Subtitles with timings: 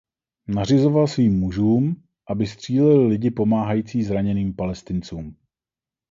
[0.47, 5.35] Nařizoval svým mužům, aby stříleli lidi pomáhající zraněným Palestincům.